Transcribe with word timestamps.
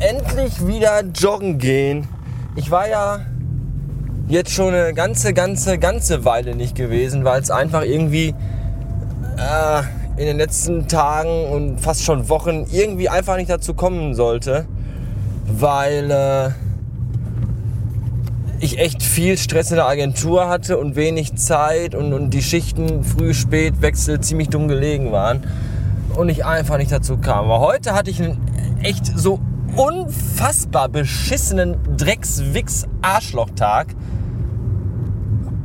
endlich 0.00 0.66
wieder 0.66 1.04
joggen 1.04 1.58
gehen. 1.58 2.08
Ich 2.56 2.68
war 2.68 2.88
ja 2.88 3.20
jetzt 4.26 4.50
schon 4.50 4.74
eine 4.74 4.92
ganze, 4.92 5.32
ganze, 5.32 5.78
ganze 5.78 6.24
Weile 6.24 6.56
nicht 6.56 6.74
gewesen, 6.74 7.24
weil 7.24 7.40
es 7.40 7.52
einfach 7.52 7.82
irgendwie 7.82 8.34
äh, 9.36 9.82
in 10.16 10.26
den 10.26 10.36
letzten 10.36 10.88
Tagen 10.88 11.46
und 11.46 11.80
fast 11.80 12.02
schon 12.02 12.28
Wochen 12.28 12.66
irgendwie 12.72 13.08
einfach 13.08 13.36
nicht 13.36 13.50
dazu 13.50 13.72
kommen 13.72 14.14
sollte, 14.14 14.66
weil 15.46 16.10
äh, 16.10 16.50
ich 18.58 18.80
echt 18.80 19.04
viel 19.04 19.38
Stress 19.38 19.70
in 19.70 19.76
der 19.76 19.86
Agentur 19.86 20.48
hatte 20.48 20.76
und 20.76 20.96
wenig 20.96 21.36
Zeit 21.36 21.94
und, 21.94 22.12
und 22.12 22.30
die 22.30 22.42
Schichten 22.42 23.04
früh, 23.04 23.32
spät, 23.32 23.80
Wechsel 23.80 24.20
ziemlich 24.20 24.48
dumm 24.48 24.66
gelegen 24.66 25.12
waren 25.12 25.44
und 26.16 26.28
ich 26.28 26.44
einfach 26.44 26.78
nicht 26.78 26.92
dazu 26.92 27.16
kam. 27.16 27.46
Aber 27.46 27.60
heute 27.60 27.94
hatte 27.94 28.10
ich 28.10 28.22
einen 28.22 28.38
echt 28.82 29.06
so 29.06 29.40
unfassbar 29.76 30.88
beschissenen 30.88 31.76
Drecks-Wix-Arschlochtag. 31.96 33.94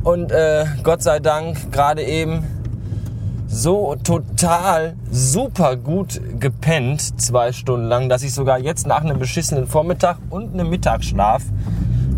Und 0.02 0.32
äh, 0.32 0.64
Gott 0.82 1.02
sei 1.02 1.20
Dank 1.20 1.70
gerade 1.72 2.02
eben 2.02 2.44
so 3.46 3.96
total 4.02 4.94
super 5.10 5.76
gut 5.76 6.20
gepennt, 6.38 7.20
zwei 7.20 7.52
Stunden 7.52 7.86
lang, 7.86 8.08
dass 8.08 8.22
ich 8.22 8.32
sogar 8.34 8.58
jetzt 8.58 8.86
nach 8.86 9.02
einem 9.02 9.18
beschissenen 9.18 9.66
Vormittag 9.66 10.18
und 10.30 10.52
einem 10.52 10.70
Mittagsschlaf 10.70 11.42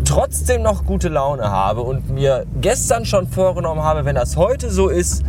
trotzdem 0.05 0.61
noch 0.61 0.85
gute 0.85 1.07
Laune 1.07 1.49
habe 1.49 1.81
und 1.81 2.09
mir 2.09 2.45
gestern 2.59 3.05
schon 3.05 3.27
vorgenommen 3.27 3.81
habe, 3.81 4.03
wenn 4.03 4.15
das 4.15 4.35
heute 4.35 4.69
so 4.69 4.89
ist, 4.89 5.23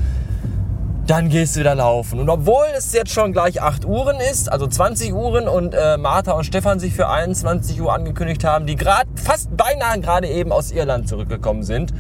dann 1.07 1.29
gehst 1.29 1.57
du 1.57 1.61
wieder 1.61 1.75
laufen. 1.75 2.21
Und 2.21 2.29
obwohl 2.29 2.67
es 2.77 2.93
jetzt 2.93 3.11
schon 3.11 3.33
gleich 3.33 3.61
8 3.61 3.85
Uhren 3.85 4.19
ist, 4.21 4.51
also 4.51 4.67
20 4.67 5.13
Uhren 5.13 5.49
und 5.49 5.75
äh, 5.75 5.97
Martha 5.97 6.33
und 6.33 6.45
Stefan 6.45 6.79
sich 6.79 6.95
für 6.95 7.09
21 7.09 7.81
Uhr 7.81 7.93
angekündigt 7.93 8.45
haben, 8.45 8.67
die 8.67 8.77
gerade 8.77 9.09
fast 9.17 9.57
beinahe 9.57 10.01
gerade 10.01 10.29
eben 10.29 10.53
aus 10.53 10.71
Irland 10.71 11.09
zurückgekommen 11.09 11.65
sind 11.65 11.93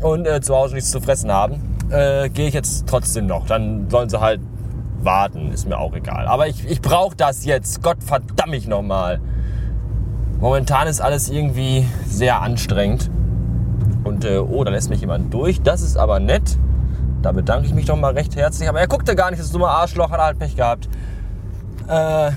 und 0.00 0.26
äh, 0.26 0.40
zu 0.40 0.56
Hause 0.56 0.74
nichts 0.74 0.90
zu 0.90 1.00
fressen 1.00 1.32
haben, 1.32 1.76
äh, 1.90 2.28
gehe 2.28 2.48
ich 2.48 2.54
jetzt 2.54 2.86
trotzdem 2.88 3.26
noch. 3.26 3.46
Dann 3.46 3.88
sollen 3.90 4.08
sie 4.08 4.20
halt 4.20 4.40
warten, 4.98 5.52
ist 5.52 5.68
mir 5.68 5.78
auch 5.78 5.94
egal. 5.94 6.26
Aber 6.26 6.48
ich, 6.48 6.68
ich 6.68 6.82
brauche 6.82 7.16
das 7.16 7.44
jetzt, 7.44 7.82
Gott 7.82 8.02
verdammt 8.02 8.50
mich 8.50 8.66
nochmal. 8.66 9.20
Momentan 10.40 10.88
ist 10.88 11.00
alles 11.00 11.30
irgendwie 11.30 11.86
sehr 12.06 12.42
anstrengend. 12.42 13.10
Und 14.04 14.24
äh, 14.24 14.38
oh, 14.38 14.62
da 14.64 14.70
lässt 14.70 14.90
mich 14.90 15.00
jemand 15.00 15.32
durch. 15.32 15.62
Das 15.62 15.82
ist 15.82 15.96
aber 15.96 16.20
nett. 16.20 16.58
Da 17.22 17.32
bedanke 17.32 17.66
ich 17.66 17.74
mich 17.74 17.86
doch 17.86 17.96
mal 17.96 18.12
recht 18.12 18.36
herzlich. 18.36 18.68
Aber 18.68 18.80
er 18.80 18.86
guckte 18.86 19.14
gar 19.14 19.30
nicht, 19.30 19.40
das 19.40 19.50
dumme 19.50 19.68
Arschloch, 19.68 20.10
hat 20.10 20.20
halt 20.20 20.38
Pech 20.38 20.56
gehabt. 20.56 20.88
Äh, 21.88 22.30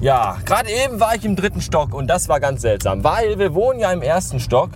ja, 0.00 0.36
gerade 0.44 0.68
eben 0.70 1.00
war 1.00 1.14
ich 1.16 1.24
im 1.24 1.34
dritten 1.34 1.60
Stock 1.60 1.92
und 1.92 2.06
das 2.06 2.28
war 2.28 2.38
ganz 2.38 2.62
seltsam, 2.62 3.02
weil 3.02 3.38
wir 3.38 3.54
wohnen 3.54 3.80
ja 3.80 3.90
im 3.92 4.02
ersten 4.02 4.38
Stock 4.38 4.70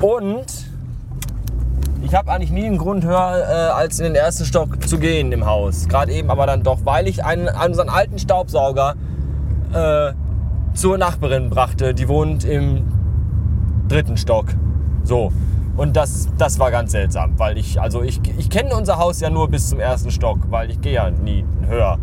und 0.00 0.46
ich 2.02 2.14
habe 2.14 2.30
eigentlich 2.30 2.52
nie 2.52 2.66
einen 2.66 2.78
Grund 2.78 3.04
höher, 3.04 3.38
äh, 3.48 3.72
als 3.72 3.98
in 3.98 4.04
den 4.04 4.14
ersten 4.14 4.44
Stock 4.44 4.86
zu 4.88 4.98
gehen 4.98 5.32
im 5.32 5.46
Haus. 5.46 5.88
Gerade 5.88 6.12
eben 6.12 6.30
aber 6.30 6.46
dann 6.46 6.62
doch, 6.62 6.78
weil 6.84 7.08
ich 7.08 7.24
einen, 7.24 7.48
unseren 7.48 7.88
alten 7.88 8.20
Staubsauger 8.20 8.94
äh, 9.72 10.12
zur 10.74 10.98
Nachbarin 10.98 11.50
brachte. 11.50 11.94
Die 11.94 12.06
wohnt 12.06 12.44
im 12.44 12.84
dritten 13.88 14.16
Stock. 14.16 14.46
So. 15.02 15.32
Und 15.76 15.96
das, 15.96 16.28
das 16.38 16.58
war 16.58 16.70
ganz 16.70 16.92
seltsam, 16.92 17.38
weil 17.38 17.58
ich, 17.58 17.80
also 17.80 18.02
ich, 18.02 18.20
ich 18.38 18.48
kenne 18.48 18.74
unser 18.74 18.98
Haus 18.98 19.20
ja 19.20 19.28
nur 19.28 19.48
bis 19.48 19.68
zum 19.68 19.78
ersten 19.78 20.10
Stock, 20.10 20.38
weil 20.48 20.70
ich 20.70 20.80
gehe 20.80 20.94
ja 20.94 21.10
nie 21.10 21.44
höher. 21.68 21.98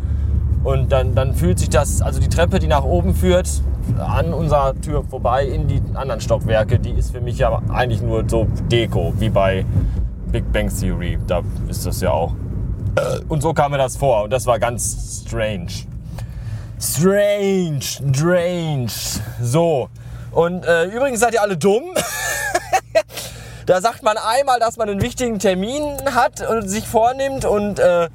Und 0.64 0.92
dann, 0.92 1.16
dann 1.16 1.34
fühlt 1.34 1.60
sich 1.60 1.70
das, 1.70 2.02
also 2.02 2.20
die 2.20 2.30
Treppe, 2.30 2.60
die 2.60 2.68
nach 2.68 2.84
oben 2.84 3.16
führt, 3.16 3.50
an 3.98 4.34
unserer 4.34 4.80
Tür 4.80 5.04
vorbei 5.04 5.46
in 5.46 5.68
die 5.68 5.82
anderen 5.94 6.22
Stockwerke, 6.22 6.80
die 6.80 6.92
ist 6.92 7.12
für 7.12 7.20
mich 7.20 7.38
ja 7.38 7.62
eigentlich 7.74 8.02
nur 8.02 8.24
so 8.28 8.48
Deko, 8.72 9.14
wie 9.18 9.30
bei 9.30 9.66
Big 10.32 10.52
Bang 10.54 10.70
Theory. 10.70 11.18
Da 11.28 11.42
ist 11.68 11.86
das 11.86 12.00
ja 12.00 12.12
auch. 12.12 12.34
Und 13.28 13.42
so 13.42 13.54
kam 13.54 13.72
mir 13.72 13.78
das 13.78 13.98
vor 13.98 14.24
und 14.24 14.30
das 14.32 14.46
war 14.46 14.60
ganz 14.60 15.24
strange. 15.26 15.68
Strange, 16.80 17.82
strange. 17.82 18.92
So. 19.42 19.90
Und 20.32 20.66
äh, 20.66 20.86
übrigens 20.86 21.20
seid 21.20 21.34
ihr 21.34 21.42
alle 21.42 21.58
dumm. 21.58 21.84
Da 23.66 23.82
sagt 23.82 24.04
man 24.04 24.18
einmal, 24.18 24.60
dass 24.60 24.78
man 24.78 24.90
einen 24.90 25.02
wichtigen 25.02 25.40
Termin 25.40 25.84
hat 26.14 26.48
und 26.48 26.68
sich 26.68 26.86
vornimmt 26.88 27.46
und, 27.46 27.80
äh, 27.80 28.10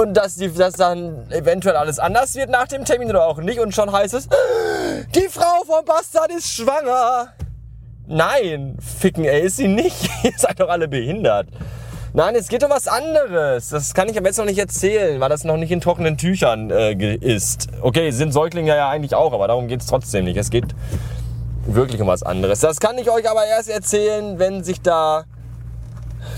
und 0.00 0.14
dass, 0.14 0.36
die, 0.36 0.52
dass 0.52 0.74
dann 0.74 1.30
eventuell 1.30 1.76
alles 1.76 1.98
anders 1.98 2.34
wird 2.34 2.50
nach 2.50 2.66
dem 2.68 2.84
Termin 2.84 3.10
oder 3.10 3.26
auch 3.26 3.38
nicht. 3.38 3.60
Und 3.60 3.74
schon 3.74 3.92
heißt 3.92 4.14
es, 4.14 4.28
die 5.14 5.28
Frau 5.28 5.64
vom 5.66 5.84
Bastard 5.84 6.30
ist 6.32 6.48
schwanger. 6.48 7.32
Nein, 8.06 8.76
ficken, 8.80 9.24
ey, 9.24 9.42
ist 9.42 9.56
sie 9.56 9.68
nicht. 9.68 10.08
Ihr 10.22 10.32
seid 10.36 10.60
doch 10.60 10.68
alle 10.68 10.88
behindert. 10.88 11.48
Nein, 12.14 12.34
es 12.34 12.48
geht 12.48 12.62
um 12.62 12.70
was 12.70 12.88
anderes. 12.88 13.70
Das 13.70 13.94
kann 13.94 14.08
ich 14.08 14.18
aber 14.18 14.26
jetzt 14.26 14.36
noch 14.36 14.44
nicht 14.44 14.58
erzählen, 14.58 15.18
weil 15.18 15.30
das 15.30 15.44
noch 15.44 15.56
nicht 15.56 15.70
in 15.70 15.80
trockenen 15.80 16.18
Tüchern 16.18 16.70
äh, 16.70 17.14
ist. 17.14 17.68
Okay, 17.80 18.10
sind 18.10 18.32
Säuglinge 18.32 18.76
ja 18.76 18.90
eigentlich 18.90 19.14
auch, 19.14 19.32
aber 19.32 19.48
darum 19.48 19.66
geht 19.66 19.80
es 19.80 19.86
trotzdem 19.86 20.26
nicht. 20.26 20.36
Es 20.36 20.50
geht 20.50 20.74
wirklich 21.66 22.00
um 22.00 22.08
was 22.08 22.22
anderes. 22.22 22.60
Das 22.60 22.80
kann 22.80 22.98
ich 22.98 23.10
euch 23.10 23.28
aber 23.28 23.46
erst 23.46 23.68
erzählen, 23.68 24.38
wenn 24.38 24.64
sich 24.64 24.80
da 24.80 25.24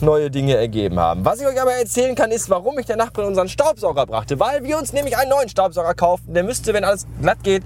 neue 0.01 0.31
Dinge 0.31 0.57
ergeben 0.57 0.99
haben. 0.99 1.25
Was 1.25 1.41
ich 1.41 1.47
euch 1.47 1.61
aber 1.61 1.73
erzählen 1.73 2.15
kann, 2.15 2.31
ist, 2.31 2.51
warum 2.51 2.79
ich 2.79 2.87
der 2.87 2.97
Nachbarin 2.97 3.29
unseren 3.29 3.49
Staubsauger 3.49 4.07
brachte. 4.07 4.41
Weil 4.41 4.65
wir 4.65 4.79
uns 4.79 4.93
nämlich 4.93 5.17
einen 5.17 5.31
neuen 5.31 5.49
Staubsauger 5.49 5.95
kaufen. 5.95 6.35
Der 6.35 6.45
müsste, 6.45 6.73
wenn 6.75 6.85
alles 6.85 7.07
glatt 7.21 7.43
geht, 7.43 7.63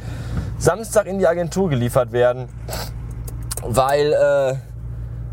Samstag 0.59 1.07
in 1.07 1.19
die 1.19 1.27
Agentur 1.27 1.69
geliefert 1.69 2.13
werden. 2.13 2.49
Weil 3.63 4.13
äh, 4.13 4.55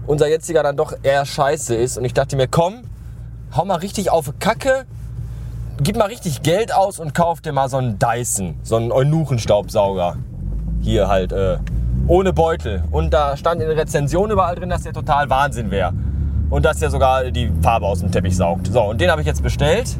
unser 0.07 0.27
jetziger 0.27 0.63
dann 0.63 0.77
doch 0.77 0.93
eher 1.03 1.25
scheiße 1.25 1.75
ist. 1.75 1.97
Und 1.97 2.05
ich 2.05 2.13
dachte 2.13 2.35
mir, 2.35 2.47
komm, 2.47 2.83
hau 3.55 3.65
mal 3.65 3.77
richtig 3.77 4.11
auf 4.11 4.31
Kacke. 4.39 4.85
Gib 5.81 5.97
mal 5.97 6.05
richtig 6.05 6.41
Geld 6.41 6.73
aus 6.73 6.99
und 6.99 7.13
kauf 7.13 7.41
dir 7.41 7.51
mal 7.51 7.67
so 7.67 7.77
einen 7.77 7.99
Dyson, 7.99 8.57
so 8.63 8.77
einen 8.77 8.93
Eunuchenstaubsauger. 8.93 10.17
Hier 10.81 11.09
halt, 11.09 11.33
äh, 11.33 11.57
ohne 12.07 12.33
Beutel. 12.33 12.83
Und 12.91 13.13
da 13.13 13.35
stand 13.37 13.61
in 13.61 13.67
der 13.67 13.77
Rezension 13.77 14.31
überall 14.31 14.55
drin, 14.55 14.69
dass 14.69 14.83
der 14.83 14.93
total 14.93 15.29
Wahnsinn 15.29 15.71
wäre. 15.71 15.93
Und 16.49 16.63
dass 16.63 16.79
der 16.79 16.89
sogar 16.89 17.31
die 17.31 17.51
Farbe 17.61 17.85
aus 17.85 17.99
dem 17.99 18.11
Teppich 18.11 18.35
saugt. 18.35 18.67
So, 18.67 18.81
und 18.83 19.01
den 19.01 19.09
habe 19.09 19.21
ich 19.21 19.27
jetzt 19.27 19.41
bestellt. 19.41 19.95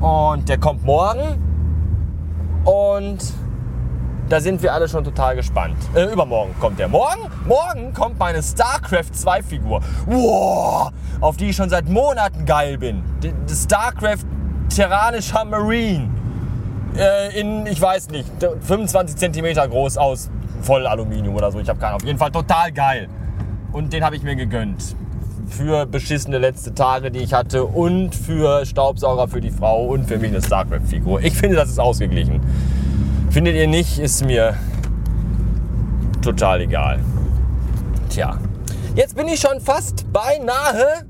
Und 0.00 0.48
der 0.48 0.58
kommt 0.58 0.84
morgen. 0.84 1.42
Und 2.64 3.18
da 4.28 4.40
sind 4.40 4.62
wir 4.62 4.72
alle 4.72 4.88
schon 4.88 5.04
total 5.04 5.36
gespannt. 5.36 5.76
Äh, 5.94 6.12
übermorgen 6.12 6.54
kommt 6.60 6.78
der. 6.78 6.88
Morgen, 6.88 7.30
morgen 7.46 7.94
kommt 7.94 8.18
meine 8.18 8.42
StarCraft 8.42 9.12
2 9.12 9.42
Figur. 9.42 9.80
Wow, 10.06 10.90
auf 11.20 11.36
die 11.36 11.50
ich 11.50 11.56
schon 11.56 11.70
seit 11.70 11.88
Monaten 11.88 12.44
geil 12.44 12.78
bin. 12.78 13.02
Die, 13.22 13.32
die 13.32 13.54
StarCraft 13.54 14.24
Terranischer 14.74 15.44
Marine. 15.44 16.10
Äh, 16.96 17.40
in, 17.40 17.66
ich 17.66 17.80
weiß 17.80 18.10
nicht, 18.10 18.28
25 18.60 19.16
cm 19.16 19.54
groß 19.70 19.96
aus 19.96 20.30
Vollaluminium 20.60 21.34
oder 21.34 21.50
so. 21.50 21.60
Ich 21.60 21.68
habe 21.68 21.78
keinen. 21.78 21.94
Auf 21.94 22.04
jeden 22.04 22.18
Fall 22.18 22.30
total 22.30 22.72
geil. 22.72 23.08
Und 23.72 23.92
den 23.92 24.04
habe 24.04 24.16
ich 24.16 24.22
mir 24.22 24.36
gegönnt. 24.36 24.96
Für 25.48 25.86
beschissene 25.86 26.38
letzte 26.38 26.74
Tage, 26.74 27.10
die 27.10 27.20
ich 27.20 27.32
hatte. 27.32 27.64
Und 27.64 28.14
für 28.14 28.66
Staubsauger 28.66 29.28
für 29.28 29.40
die 29.40 29.50
Frau. 29.50 29.86
Und 29.86 30.06
für 30.06 30.18
mich 30.18 30.30
eine 30.30 30.42
StarCraft-Figur. 30.42 31.22
Ich 31.22 31.34
finde, 31.34 31.56
das 31.56 31.68
ist 31.70 31.78
ausgeglichen. 31.78 32.40
Findet 33.30 33.54
ihr 33.56 33.66
nicht, 33.66 33.98
ist 33.98 34.24
mir 34.24 34.54
total 36.22 36.62
egal. 36.62 36.98
Tja. 38.08 38.38
Jetzt 38.94 39.16
bin 39.16 39.28
ich 39.28 39.40
schon 39.40 39.60
fast 39.60 40.12
beinahe 40.12 41.04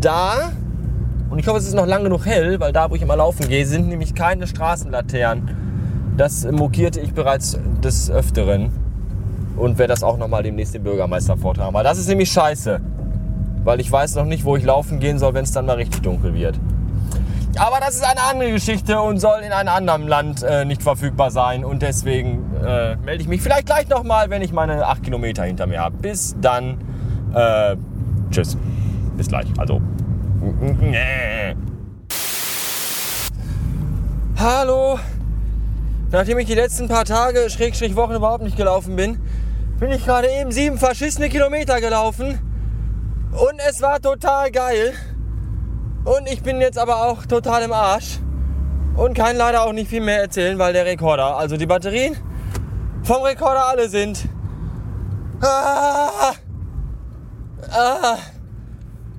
da. 0.00 0.52
Und 1.30 1.38
ich 1.38 1.46
hoffe, 1.48 1.58
es 1.58 1.66
ist 1.66 1.74
noch 1.74 1.86
lang 1.86 2.04
genug 2.04 2.26
hell, 2.26 2.60
weil 2.60 2.72
da, 2.72 2.90
wo 2.90 2.94
ich 2.94 3.02
immer 3.02 3.16
laufen 3.16 3.48
gehe, 3.48 3.66
sind 3.66 3.88
nämlich 3.88 4.14
keine 4.14 4.46
Straßenlaternen. 4.46 5.65
Das 6.16 6.50
mokierte 6.50 7.00
ich 7.00 7.12
bereits 7.12 7.58
des 7.82 8.10
Öfteren 8.10 8.70
und 9.56 9.78
werde 9.78 9.92
das 9.92 10.02
auch 10.02 10.16
nochmal 10.16 10.42
demnächst 10.42 10.74
dem 10.74 10.82
Bürgermeister 10.82 11.36
vortragen. 11.36 11.74
Weil 11.74 11.84
das 11.84 11.98
ist 11.98 12.08
nämlich 12.08 12.30
scheiße. 12.30 12.80
Weil 13.64 13.80
ich 13.80 13.90
weiß 13.90 14.14
noch 14.14 14.24
nicht, 14.24 14.44
wo 14.44 14.56
ich 14.56 14.64
laufen 14.64 14.98
gehen 14.98 15.18
soll, 15.18 15.34
wenn 15.34 15.44
es 15.44 15.52
dann 15.52 15.66
mal 15.66 15.76
richtig 15.76 16.02
dunkel 16.02 16.32
wird. 16.34 16.58
Aber 17.58 17.80
das 17.80 17.96
ist 17.96 18.04
eine 18.04 18.22
andere 18.22 18.52
Geschichte 18.52 19.00
und 19.00 19.18
soll 19.18 19.40
in 19.40 19.52
einem 19.52 19.70
anderen 19.70 20.06
Land 20.06 20.42
äh, 20.42 20.64
nicht 20.64 20.82
verfügbar 20.82 21.30
sein. 21.30 21.64
Und 21.64 21.82
deswegen 21.82 22.54
äh, 22.64 22.96
melde 22.96 23.22
ich 23.22 23.28
mich 23.28 23.42
vielleicht 23.42 23.66
gleich 23.66 23.88
nochmal, 23.88 24.30
wenn 24.30 24.42
ich 24.42 24.52
meine 24.52 24.86
8 24.86 25.02
Kilometer 25.02 25.44
hinter 25.44 25.66
mir 25.66 25.80
habe. 25.80 25.96
Bis 25.96 26.36
dann. 26.40 26.78
Äh, 27.34 27.76
tschüss. 28.30 28.56
Bis 29.16 29.28
gleich. 29.28 29.46
Also. 29.58 29.80
Hallo. 34.38 34.98
Nachdem 36.12 36.38
ich 36.38 36.46
die 36.46 36.54
letzten 36.54 36.88
paar 36.88 37.04
Tage, 37.04 37.50
Schrägstrich 37.50 37.96
Wochen 37.96 38.14
überhaupt 38.14 38.44
nicht 38.44 38.56
gelaufen 38.56 38.94
bin, 38.94 39.20
bin 39.80 39.90
ich 39.90 40.04
gerade 40.04 40.28
eben 40.28 40.52
sieben 40.52 40.78
verschissene 40.78 41.28
Kilometer 41.28 41.80
gelaufen. 41.80 42.38
Und 43.32 43.60
es 43.68 43.82
war 43.82 44.00
total 44.00 44.50
geil. 44.50 44.94
Und 46.04 46.28
ich 46.28 46.42
bin 46.42 46.60
jetzt 46.60 46.78
aber 46.78 47.04
auch 47.04 47.26
total 47.26 47.62
im 47.62 47.72
Arsch. 47.72 48.20
Und 48.96 49.14
kann 49.14 49.36
leider 49.36 49.62
auch 49.62 49.72
nicht 49.72 49.90
viel 49.90 50.00
mehr 50.00 50.20
erzählen, 50.20 50.58
weil 50.58 50.72
der 50.72 50.86
Rekorder, 50.86 51.36
also 51.36 51.56
die 51.56 51.66
Batterien 51.66 52.16
vom 53.02 53.22
Rekorder 53.22 53.66
alle 53.66 53.88
sind. 53.88 54.28
Ah, 55.42 56.32
ah, 57.70 58.16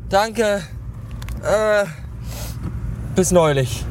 danke. 0.09 0.63
Äh, 1.43 1.85
bis 3.15 3.31
neulich. 3.31 3.85